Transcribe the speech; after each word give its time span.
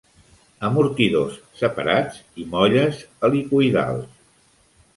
Amortidors 0.69 1.35
separats 1.59 2.17
i 2.43 2.47
molles 2.55 3.05
helicoïdals. 3.29 4.13